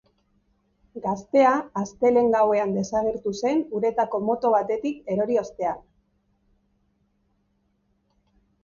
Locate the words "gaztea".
1.01-1.51